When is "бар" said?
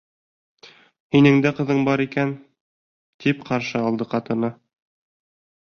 1.89-2.03